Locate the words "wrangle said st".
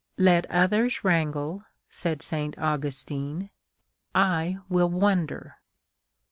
1.03-2.57